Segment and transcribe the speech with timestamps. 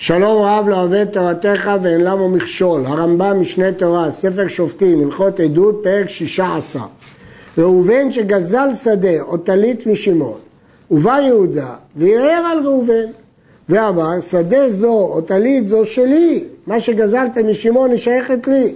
[0.00, 2.86] שלום רב לא אוהב תורתך ואין למה מכשול.
[2.86, 6.80] הרמב"ם משנה תורה, ספר שופטים, הלכות עדות, פרק שישה עשר.
[7.58, 10.38] ראובן שגזל שדה או טלית משמעון,
[10.90, 13.04] ובא יהודה וערער על ראובן,
[13.68, 18.74] ואמר, שדה זו או טלית זו שלי, מה שגזלת משמעון היא שייכת לי.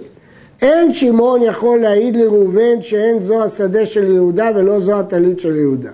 [0.61, 5.91] אין שמעון יכול להעיד לראובן שאין זו השדה של יהודה ולא זו הטלית של יהודה.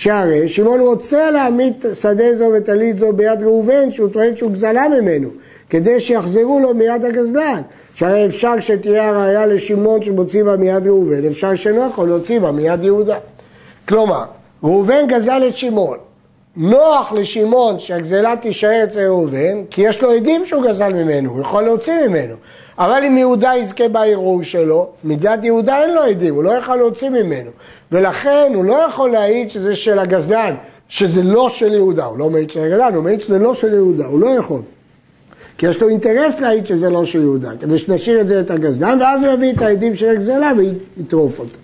[0.00, 5.28] שהרי שמעון רוצה להעמיד שדה זו וטלית זו ביד ראובן שהוא טוען שהוא גזלה ממנו
[5.70, 7.62] כדי שיחזרו לו מיד הגזלן.
[7.94, 12.84] שהרי אפשר שתהיה הראייה לשמעון שמוציא בה מיד ראובן אפשר שאינו יכול להוציא בה מיד
[12.84, 13.16] יהודה.
[13.88, 14.24] כלומר
[14.62, 15.98] ראובן גזל את שמעון.
[16.56, 21.62] נוח לשמעון שהגזלה תישאר אצל ראובן כי יש לו עדים שהוא גזל ממנו הוא יכול
[21.62, 22.34] להוציא ממנו
[22.78, 27.08] אבל אם יהודה יזכה בערעור שלו, מידת יהודה אין לו עדים, הוא לא יכול להוציא
[27.08, 27.50] ממנו.
[27.92, 30.54] ולכן הוא לא יכול להעיד שזה של הגזלן,
[30.88, 32.04] שזה לא של יהודה.
[32.04, 34.62] הוא לא מעיד של הגזלן, הוא מעיד שזה לא של יהודה, הוא לא יכול.
[35.58, 38.98] כי יש לו אינטרס להעיד שזה לא של יהודה, כדי שנשאיר את זה את הגזלן,
[39.00, 41.58] ואז הוא יביא את העדים של הגזלה ויטרוף אותה.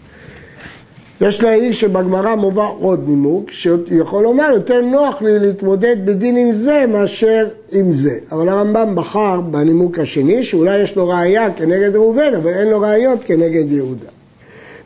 [1.21, 6.85] יש להעיר שבגמרא מובא עוד נימוק, שיכול לומר יותר נוח לי להתמודד בדין עם זה
[6.89, 8.19] מאשר עם זה.
[8.33, 13.25] אבל הרמב"ם בחר בנימוק השני, שאולי יש לו ראייה כנגד ראובן, אבל אין לו ראיות
[13.25, 14.07] כנגד יהודה.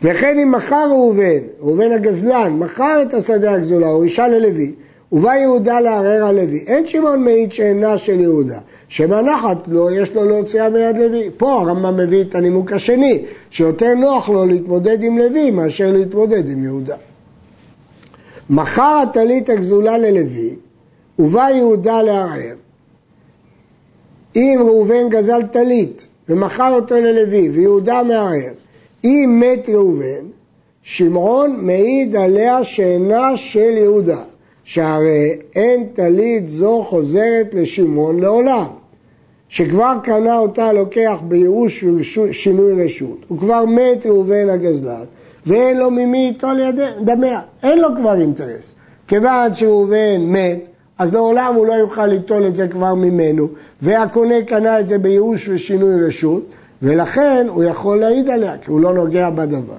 [0.02, 4.72] וכן אם מכר ראובן, ראובן הגזלן, מכר את השדה הגזולה, הוא אישה ללוי,
[5.12, 6.58] ובא יהודה לערער על לוי.
[6.58, 8.58] אין שמעון מעיד שאינה של יהודה.
[8.89, 11.30] שמנחת לו, יש לו להוציאה מיד לוי.
[11.36, 16.64] פה הרמב"ם מביא את הנימוק השני, שיותר נוח לו להתמודד עם לוי מאשר להתמודד עם
[16.64, 16.97] יהודה.
[18.50, 20.56] מכר הטלית הגזולה ללוי,
[21.19, 22.55] ובא יהודה לערער.
[24.36, 28.53] אם ראובן גזל טלית ומכר אותו ללוי ויהודה מערער,
[29.05, 30.27] אם מת ראובן,
[30.83, 34.22] שמעון מעיד עליה שאינה של יהודה.
[34.70, 38.66] שהרי אין טלית זו חוזרת לשמעון לעולם,
[39.48, 45.04] שכבר קנה אותה לוקח בייאוש ושינוי רשות, הוא כבר מת ראובן הגזלן,
[45.46, 46.60] ואין לו ממי ליטול
[47.00, 48.72] דמיה, אין לו כבר אינטרס.
[49.08, 53.48] כיוון שראובן מת, אז לעולם הוא לא יוכל ליטול את זה כבר ממנו,
[53.82, 56.42] והקונה קנה את זה בייאוש ושינוי רשות,
[56.82, 59.78] ולכן הוא יכול להעיד עליה, כי הוא לא נוגע בדבר.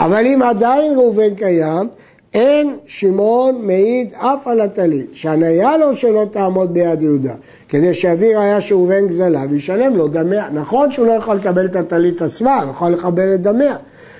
[0.00, 1.88] אבל אם עדיין ראובן קיים,
[2.34, 7.34] אין שמעון מעיד אף על הטלית, שהניה לו שלא תעמוד ביד יהודה,
[7.68, 10.50] כדי שיביא ראיה שראובן גזלה וישלם לו דמיה.
[10.52, 13.76] נכון שהוא לא יכול לקבל את הטלית עצמה, הוא יכול לקבל את דמיה.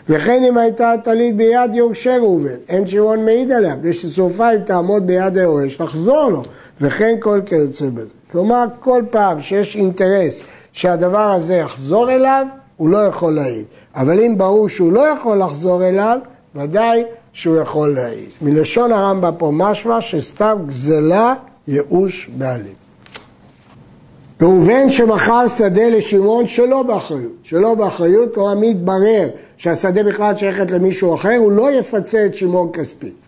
[0.08, 5.06] וכן אם הייתה הטלית ביד יורשי ראובן, אין שמעון מעיד עליה, כדי שסופה אם תעמוד
[5.06, 6.42] ביד היורש, תחזור לו,
[6.80, 8.08] וכן כל כיוצא בזה.
[8.32, 10.40] כלומר, כל פעם שיש אינטרס
[10.72, 12.46] שהדבר הזה יחזור אליו,
[12.76, 13.64] הוא לא יכול להעיד.
[13.94, 16.18] אבל אם ברור שהוא לא יכול לחזור אליו,
[16.56, 18.28] ודאי שהוא יכול להעיד.
[18.42, 21.34] מלשון הרמב"ם פה משמע שסתם גזלה
[21.68, 22.82] ייאוש בעלים.
[24.42, 31.14] ראובן שמכר שדה לשמעון שלא באחריות, שלא באחריות, כלומר מי יתברר שהשדה בכלל שייכת למישהו
[31.14, 33.26] אחר, הוא לא יפצה את שמעון כספית.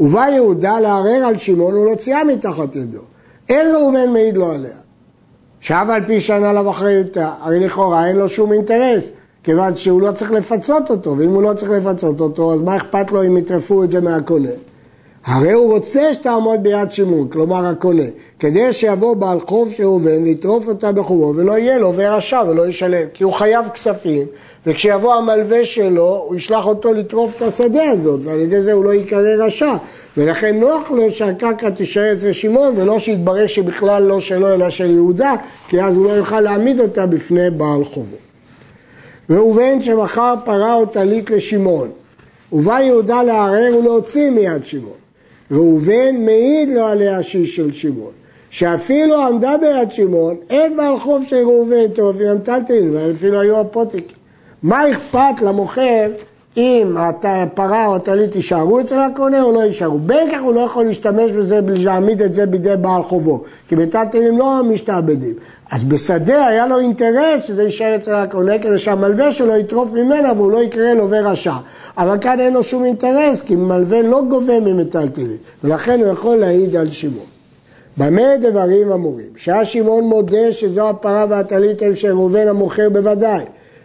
[0.00, 3.00] ובא יהודה לערער על שמעון ולהוציאה מתחת ידו.
[3.48, 4.76] אין ראובן מעיד לו עליה.
[5.60, 9.10] שאף על פי שאין עליו אחריותה, הרי לכאורה אין לו שום אינטרס.
[9.44, 13.12] כיוון שהוא לא צריך לפצות אותו, ואם הוא לא צריך לפצות אותו, אז מה אכפת
[13.12, 14.50] לו אם יטרפו את זה מהקונה?
[15.24, 18.02] הרי הוא רוצה שתעמוד ביד שימון, כלומר הקונה,
[18.38, 23.24] כדי שיבוא בעל חוב ראובן ויטרוף אותה בחובו ולא יהיה לו ורשע ולא ישלם, כי
[23.24, 24.26] הוא חייב כספים,
[24.66, 28.94] וכשיבוא המלווה שלו, הוא ישלח אותו לטרוף את השדה הזאת, ועל ידי זה הוא לא
[28.94, 29.74] ייקרא רשע.
[30.16, 35.34] ולכן נוח לו שהקרקע תישאר אצל שמעון, ולא שיתברר שבכלל לא שלו אלא של יהודה,
[35.68, 38.16] כי אז הוא לא יוכל להעמיד אותה בפני בעל חובו.
[39.30, 41.90] ראובן שמכר פרה או טלית לשמעון,
[42.52, 45.04] ובא יהודה לערער ולהוציא מיד שמעון.
[45.50, 48.12] ראובן מעיד לו עליה שהיא של שמעון,
[48.50, 54.16] שאפילו עמדה ביד שמעון, אין בעל חוב של ראובן טוב, היא המטלטלין, ואפילו היו הפוטיקים.
[54.62, 56.10] מה אכפת למוכר
[56.56, 59.98] אם הפרה או הטלית יישארו אצל הקונה או לא יישארו.
[59.98, 63.76] בין כך הוא לא יכול להשתמש בזה בלי להעמיד את זה בידי בעל חובו, כי
[63.76, 65.34] בטלטלים לא משתעבדים.
[65.70, 70.50] אז בשדה היה לו אינטרס שזה יישאר אצל הקונה כדי שהמלווה שלו יטרוף ממנה והוא
[70.50, 71.54] לא יקרא לווה רשע.
[71.98, 76.76] אבל כאן אין לו שום אינטרס, כי מלווה לא גובה ממטלטלים, ולכן הוא יכול להעיד
[76.76, 77.26] על שמעון.
[77.96, 79.28] במה דברים אמורים?
[79.36, 83.44] שהיה שמעון מודה שזו הפרה והטלית הם של ראובן המוכר בוודאי,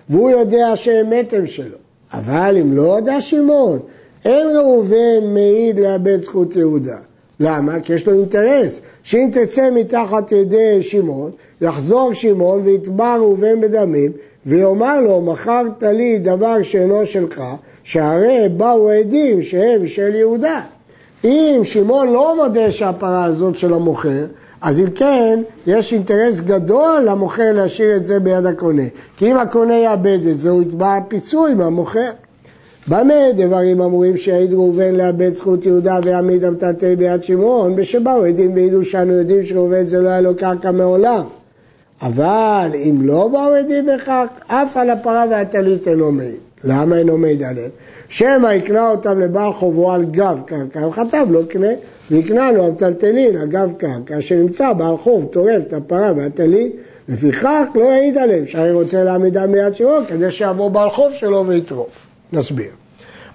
[0.09, 1.88] והוא יודע שאמת הם שלו.
[2.13, 3.79] אבל אם לא הודה שמעון,
[4.25, 6.97] אין ראובן מעיד לאבד זכות יהודה.
[7.39, 7.79] למה?
[7.79, 14.11] כי יש לו אינטרס, שאם תצא מתחת ידי שמעון, יחזור שמעון ויתבע ראובן בדמים,
[14.45, 17.43] ויאמר לו, מכרת לי דבר שאינו שלך,
[17.83, 20.61] שהרי באו עדים שהם של יהודה.
[21.23, 24.25] אם שמעון לא מודה שהפרה הזאת של המוכר,
[24.61, 28.83] אז אם כן, יש אינטרס גדול למוכר להשאיר את זה ביד הקונה.
[29.17, 32.09] כי אם הקונה יאבד את זה, הוא יתבע פיצוי מהמוכר.
[32.87, 37.75] במה דברים אמורים שיעיד ראובן לאבד זכות יהודה ויעמיד המטלטל ביד שמעון?
[37.75, 41.23] בשבאו עדים והעידו שאנו יודעים שראובן זה לא היה לו קרקע מעולם.
[42.01, 46.48] אבל אם לא באו עדים בכך, אף על הפרה והטלית אינו מעיד.
[46.63, 47.69] למה אינו מעיד עליהם?
[48.09, 51.71] שמא יקנה אותם לבעל חובו על גב קרקע, הוא חטב לא קנה,
[52.11, 56.75] ויקנה לו המטלטלין אגב קרקע, שנמצא בעל חוב טורף את הפרה והטלית,
[57.09, 62.07] לפיכך לא יעיד עליהם, שהרי רוצה להעמידם מיד שמעון, כדי שיבוא בעל חוב שלו ויטרוף.
[62.33, 62.78] נסביר.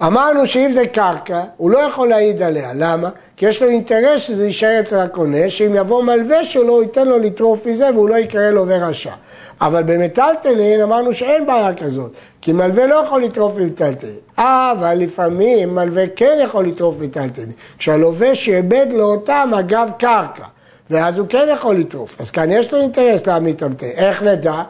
[0.03, 2.71] אמרנו שאם זה קרקע, הוא לא יכול להעיד עליה.
[2.75, 3.09] למה?
[3.37, 7.19] כי יש לו אינטרס שזה יישאר אצל הקונה, שאם יבוא מלווה שלו, הוא ייתן לו
[7.19, 9.13] לטרוף מזה והוא לא יקרא לו ורשע.
[9.61, 14.15] אבל במטלטלין אמרנו שאין בעיה כזאת, כי מלווה לא יכול לטרוף מטלטלין.
[14.39, 17.53] אבל לפעמים מלווה כן יכול לטרוף מטלטלין.
[17.79, 20.45] כשהלווה שאיבד לו אותם אגב קרקע,
[20.91, 22.21] ואז הוא כן יכול לטרוף.
[22.21, 23.87] אז כאן יש לו אינטרס להעמיד טמטה.
[23.87, 24.63] איך נדע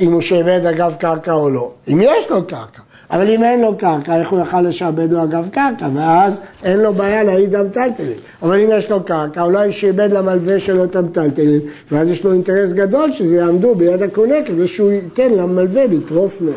[0.00, 1.70] אם הוא שאיבד אגב קרקע או לא?
[1.92, 2.82] אם יש לו קרקע.
[3.10, 5.88] אבל אם אין לו קרקע, איך הוא יוכל לשעבד לו אגב קרקע?
[5.94, 8.18] ואז אין לו בעיה להעיד המטלטלין.
[8.42, 11.60] אבל אם יש לו קרקע, אולי שיעבד למלווה שלו את המטלטלין,
[11.90, 16.52] ואז יש לו אינטרס גדול שזה יעמדו ביד הקונה, כדי שהוא ייתן למלווה לטרוף לו.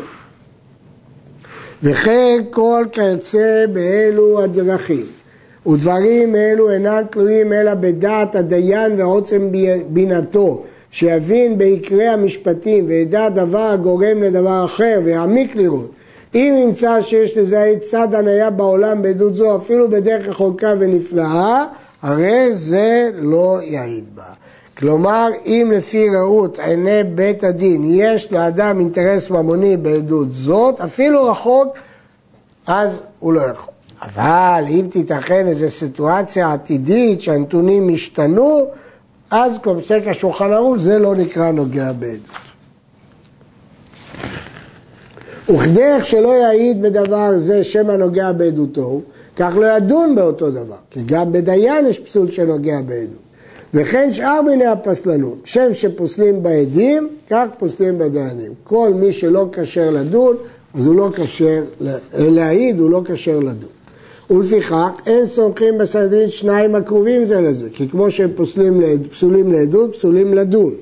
[1.82, 5.04] וכן כל כיוצא באלו הדרכים.
[5.66, 9.48] ודברים אלו אינם תלויים אלא בדעת הדיין ועוצם
[9.88, 15.90] בינתו, שיבין בעיקרי המשפטים וידע דבר הגורם לדבר אחר ויעמיק לראות.
[16.34, 21.64] אם נמצא שיש לזה צד הניה בעולם בעדות זו אפילו בדרך רחוקה ונפלאה,
[22.02, 24.22] הרי זה לא יעיד בה.
[24.78, 31.68] כלומר, אם לפי ראות עיני בית הדין יש לאדם אינטרס ממוני בעדות זאת, אפילו רחוק,
[32.66, 33.74] אז הוא לא יכול.
[34.02, 38.66] אבל אם תיתכן איזו סיטואציה עתידית שהנתונים השתנו,
[39.30, 42.49] אז כמו פסק השולחן ערוך זה לא נקרא נוגע בעדות.
[45.54, 49.00] וכדרך שלא יעיד בדבר זה שם הנוגע בעדותו,
[49.36, 53.30] כך לא ידון באותו דבר, כי גם בדיין יש פסול שנוגע בעדות.
[53.74, 58.52] וכן שאר מיני הפסלנות, שם שפוסלים בעדים, כך פוסלים בדיינים.
[58.64, 60.36] כל מי שלא כשר לדון,
[60.74, 61.62] אז הוא לא כשר
[62.14, 63.70] להעיד, הוא לא כשר לדון.
[64.30, 68.80] ולפיכך אין סומכים בסדרין שניים הקרובים זה לזה, כי כמו שהם פוסלים,
[69.10, 70.74] פסולים לעדות, פסולים לדון.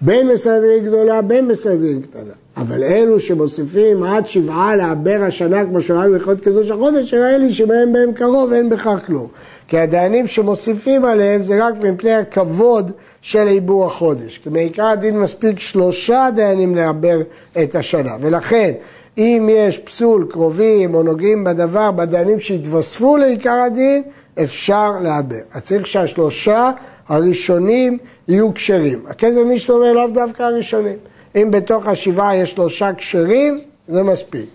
[0.00, 2.32] בין בסדרין גדולה, בין בסדרין קטנה.
[2.56, 7.92] אבל אלו שמוסיפים עד שבעה לעבר השנה, כמו שאמרנו בלכות קידוש החודש, נראה לי שבהם
[7.92, 9.26] בהם קרוב אין בכך כלום.
[9.68, 12.90] כי הדיינים שמוסיפים עליהם זה רק מפני הכבוד
[13.22, 14.38] של עיבור החודש.
[14.38, 17.20] כי מעיקר הדין מספיק שלושה דיינים לעבר
[17.62, 18.16] את השנה.
[18.20, 18.72] ולכן,
[19.18, 24.02] אם יש פסול קרובים או נוגעים בדבר, בדיינים שהתווספו לעיקר הדין,
[24.42, 25.36] אפשר לעבר.
[25.54, 26.70] אז צריך שהשלושה
[27.10, 27.98] הראשונים
[28.28, 29.04] יהיו כשרים.
[29.08, 30.96] הכסף מי שאומר לאו דווקא הראשונים.
[31.36, 33.58] אם בתוך השבעה יש שלושה כשרים,
[33.88, 34.46] זה מספיק,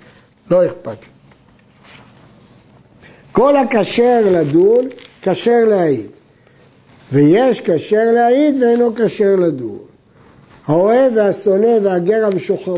[0.52, 1.10] לא אכפת לי.
[3.31, 4.86] כל הכשר לדון,
[5.22, 6.10] כשר להעיד.
[7.12, 9.80] ויש כשר להעיד ואינו כשר לדון.
[10.68, 12.30] האוהב והשונא והגר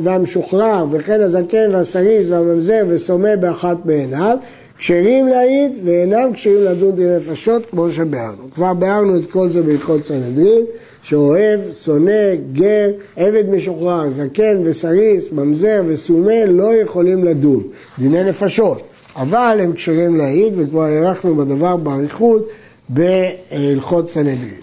[0.03, 4.37] והמשוחרר וכן הזקן והסריס והממזר וסומא באחת בעיניו
[4.77, 8.51] כשרים להעיד ואינם כשרים לדון דין נפשות כמו שביארנו.
[8.53, 10.65] כבר ביארנו את כל זה בהלכות סנהדרין
[11.01, 17.63] שאוהב, שונא, גר, עבד משוחרר, זקן וסריס, ממזר וסומה לא יכולים לדון,
[17.99, 18.81] דיני נפשות,
[19.15, 22.47] אבל הם כשרים להעיד וכבר הארכנו בדבר באריכות
[22.89, 24.61] בהלכות סנהדרין.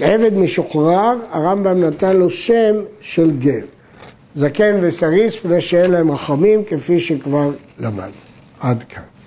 [0.00, 3.64] עבד משוחרר, הרמב"ם נתן לו שם של גר.
[4.34, 8.10] זקן וסריס, פני שאין להם רחמים, כפי שכבר למד.
[8.60, 9.17] עד כאן.